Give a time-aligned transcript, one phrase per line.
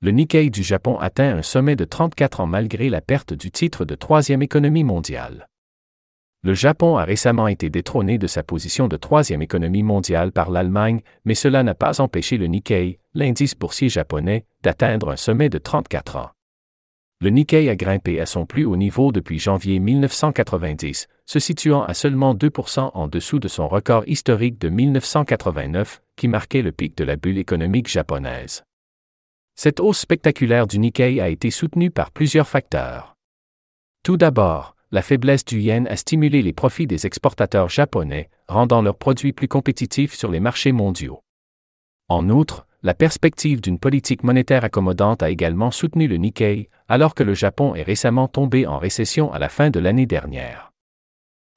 [0.00, 3.84] Le Nikkei du Japon atteint un sommet de 34 ans malgré la perte du titre
[3.84, 5.48] de troisième économie mondiale.
[6.44, 11.00] Le Japon a récemment été détrôné de sa position de troisième économie mondiale par l'Allemagne,
[11.24, 16.14] mais cela n'a pas empêché le Nikkei, l'indice boursier japonais, d'atteindre un sommet de 34
[16.14, 16.30] ans.
[17.20, 21.94] Le Nikkei a grimpé à son plus haut niveau depuis janvier 1990, se situant à
[21.94, 27.02] seulement 2% en dessous de son record historique de 1989, qui marquait le pic de
[27.02, 28.62] la bulle économique japonaise.
[29.60, 33.16] Cette hausse spectaculaire du Nikkei a été soutenue par plusieurs facteurs.
[34.04, 38.96] Tout d'abord, la faiblesse du yen a stimulé les profits des exportateurs japonais, rendant leurs
[38.96, 41.24] produits plus compétitifs sur les marchés mondiaux.
[42.08, 47.24] En outre, la perspective d'une politique monétaire accommodante a également soutenu le Nikkei, alors que
[47.24, 50.70] le Japon est récemment tombé en récession à la fin de l'année dernière.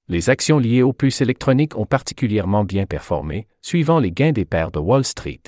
[0.08, 4.72] Les actions liées aux puces électroniques ont particulièrement bien performé, suivant les gains des paires
[4.72, 5.44] de Wall Street.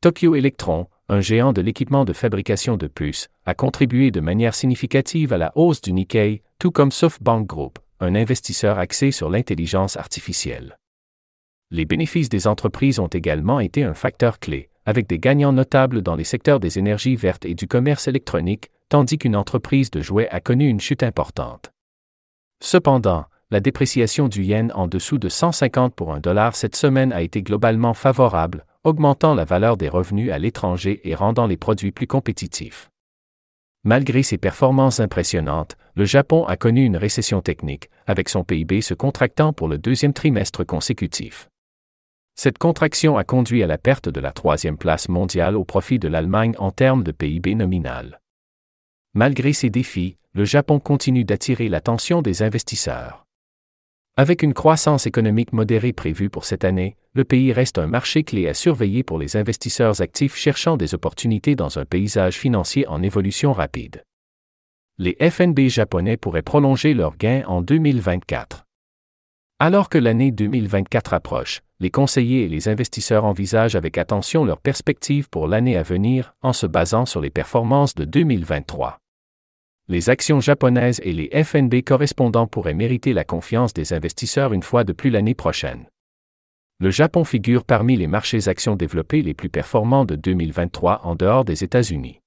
[0.00, 5.32] Tokyo Electron, un géant de l'équipement de fabrication de puces, a contribué de manière significative
[5.32, 10.78] à la hausse du Nikkei, tout comme SoftBank Group, un investisseur axé sur l'intelligence artificielle.
[11.70, 16.16] Les bénéfices des entreprises ont également été un facteur clé, avec des gagnants notables dans
[16.16, 20.40] les secteurs des énergies vertes et du commerce électronique, tandis qu'une entreprise de jouets a
[20.40, 21.72] connu une chute importante.
[22.60, 27.22] Cependant, la dépréciation du yen en dessous de 150 pour un dollar cette semaine a
[27.22, 32.06] été globalement favorable, augmentant la valeur des revenus à l'étranger et rendant les produits plus
[32.06, 32.90] compétitifs.
[33.84, 38.94] Malgré ses performances impressionnantes, le Japon a connu une récession technique, avec son PIB se
[38.94, 41.48] contractant pour le deuxième trimestre consécutif.
[42.34, 46.08] Cette contraction a conduit à la perte de la troisième place mondiale au profit de
[46.08, 48.20] l'Allemagne en termes de PIB nominal.
[49.14, 53.26] Malgré ces défis, le Japon continue d'attirer l'attention des investisseurs.
[54.18, 58.46] Avec une croissance économique modérée prévue pour cette année, le pays reste un marché clé
[58.46, 63.54] à surveiller pour les investisseurs actifs cherchant des opportunités dans un paysage financier en évolution
[63.54, 64.04] rapide.
[64.98, 68.66] Les FNB japonais pourraient prolonger leurs gains en 2024.
[69.58, 75.30] Alors que l'année 2024 approche, les conseillers et les investisseurs envisagent avec attention leurs perspectives
[75.30, 79.01] pour l'année à venir en se basant sur les performances de 2023
[79.92, 84.84] les actions japonaises et les FNB correspondants pourraient mériter la confiance des investisseurs une fois
[84.84, 85.84] de plus l'année prochaine.
[86.80, 91.44] Le Japon figure parmi les marchés actions développés les plus performants de 2023 en dehors
[91.44, 92.20] des États-Unis.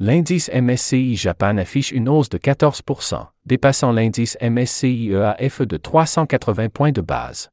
[0.00, 6.90] L'indice MSCI Japan affiche une hausse de 14% dépassant l'indice MSCI EAF de 380 points
[6.90, 7.48] de base.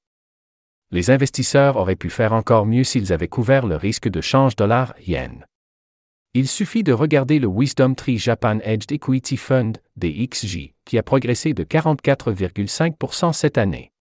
[0.90, 5.46] Les investisseurs auraient pu faire encore mieux s'ils avaient couvert le risque de change dollar-yen.
[6.36, 11.56] Il suffit de regarder le Wisdom Tree Japan Edged Equity Fund, DXJ, qui a progressé
[11.56, 13.92] de 44,5% cette année.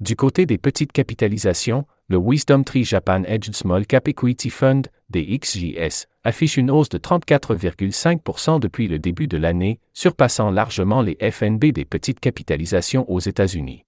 [0.00, 6.06] Du côté des petites capitalisations, le Wisdom Tree Japan Edged Small Cap Equity Fund, DXJS,
[6.24, 11.84] affiche une hausse de 34,5% depuis le début de l'année, surpassant largement les FNB des
[11.84, 13.84] petites capitalisations aux États-Unis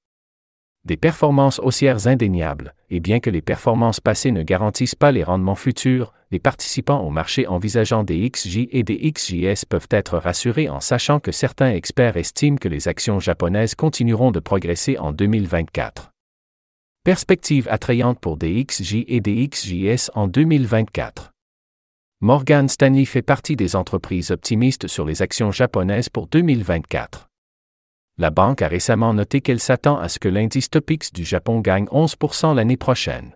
[0.84, 5.54] des performances haussières indéniables, et bien que les performances passées ne garantissent pas les rendements
[5.54, 10.80] futurs, les participants au marché envisageant des XJ et des XJS peuvent être rassurés en
[10.80, 16.10] sachant que certains experts estiment que les actions japonaises continueront de progresser en 2024.
[17.04, 21.32] Perspective attrayante pour des XJ et des XJS en 2024.
[22.20, 27.28] Morgan Stanley fait partie des entreprises optimistes sur les actions japonaises pour 2024.
[28.16, 31.86] La banque a récemment noté qu'elle s'attend à ce que l'indice Topix du Japon gagne
[31.86, 33.34] 11% l'année prochaine.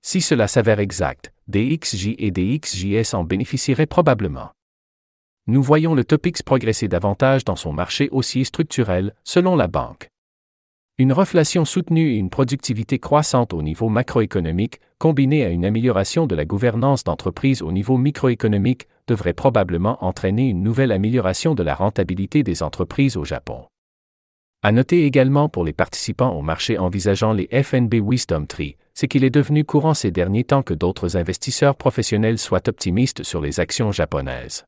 [0.00, 4.50] Si cela s'avère exact, des XJ et des XJS en bénéficieraient probablement.
[5.46, 10.08] Nous voyons le Topix progresser davantage dans son marché haussier structurel, selon la banque.
[10.96, 16.34] Une reflation soutenue et une productivité croissante au niveau macroéconomique, combinée à une amélioration de
[16.34, 22.42] la gouvernance d'entreprise au niveau microéconomique, devrait probablement entraîner une nouvelle amélioration de la rentabilité
[22.42, 23.66] des entreprises au Japon.
[24.64, 29.24] À noter également pour les participants au marché envisageant les FNB Wisdom Tree, c'est qu'il
[29.24, 33.90] est devenu courant ces derniers temps que d'autres investisseurs professionnels soient optimistes sur les actions
[33.90, 34.64] japonaises.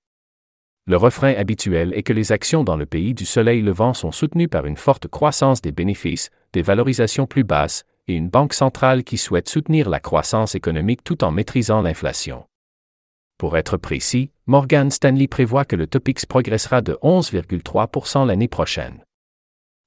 [0.86, 4.48] Le refrain habituel est que les actions dans le pays du soleil levant sont soutenues
[4.48, 9.16] par une forte croissance des bénéfices, des valorisations plus basses, et une banque centrale qui
[9.16, 12.44] souhaite soutenir la croissance économique tout en maîtrisant l'inflation.
[13.38, 19.04] Pour être précis, Morgan Stanley prévoit que le Topix progressera de 11,3% l'année prochaine.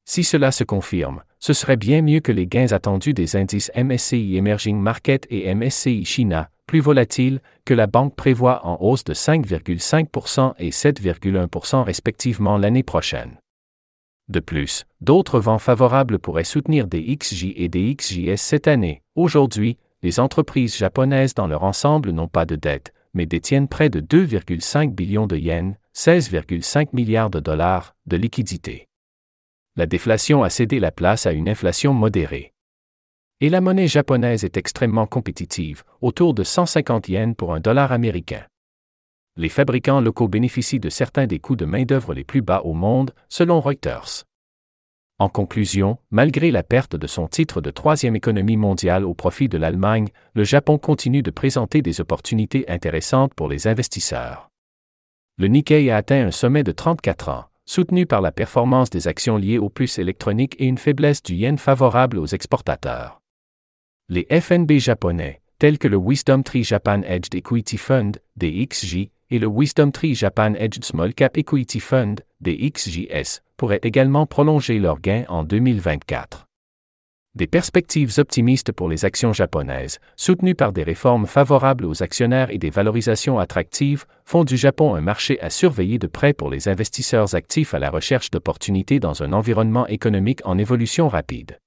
[0.09, 4.37] Si cela se confirme, ce serait bien mieux que les gains attendus des indices MSCI
[4.37, 10.53] Emerging Market et MSCI China, plus volatiles, que la banque prévoit en hausse de 5,5%
[10.59, 13.35] et 7,1% respectivement l'année prochaine.
[14.29, 19.01] De plus, d'autres vents favorables pourraient soutenir des XJ et des XJS cette année.
[19.15, 23.99] Aujourd'hui, les entreprises japonaises dans leur ensemble n'ont pas de dette, mais détiennent près de
[23.99, 28.87] 2,5 billions de yens, 16,5 milliards de dollars, de liquidités.
[29.77, 32.51] La déflation a cédé la place à une inflation modérée.
[33.39, 38.43] Et la monnaie japonaise est extrêmement compétitive, autour de 150 yens pour un dollar américain
[39.37, 43.13] les fabricants locaux bénéficient de certains des coûts de main-d'œuvre les plus bas au monde,
[43.29, 44.25] selon Reuters.
[45.19, 49.57] En conclusion, malgré la perte de son titre de troisième économie mondiale au profit de
[49.57, 54.49] l'Allemagne, le Japon continue de présenter des opportunités intéressantes pour les investisseurs.
[55.37, 59.37] Le Nikkei a atteint un sommet de 34 ans, soutenu par la performance des actions
[59.37, 63.21] liées aux puces électroniques et une faiblesse du yen favorable aux exportateurs.
[64.09, 69.47] Les FNB japonais, tels que le Wisdom Tree Japan Edged Equity Fund, DXJ, et le
[69.47, 75.25] Wisdom Tree Japan Edged Small Cap Equity Fund, des XJS, pourraient également prolonger leurs gains
[75.27, 76.46] en 2024.
[77.35, 82.57] Des perspectives optimistes pour les actions japonaises, soutenues par des réformes favorables aux actionnaires et
[82.57, 87.35] des valorisations attractives, font du Japon un marché à surveiller de près pour les investisseurs
[87.35, 91.59] actifs à la recherche d'opportunités dans un environnement économique en évolution rapide.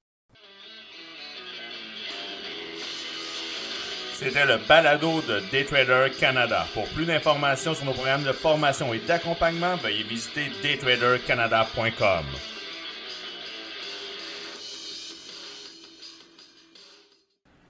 [4.20, 6.66] C'était le balado de Daytrader Canada.
[6.74, 12.24] Pour plus d'informations sur nos programmes de formation et d'accompagnement, veuillez visiter daytradercanada.com.